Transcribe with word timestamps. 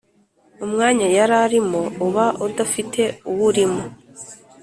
umwanya 0.65 1.07
yari 1.17 1.35
arimo 1.45 1.81
uba 2.05 2.25
udafite 2.45 3.01
uwurimo 3.31 3.83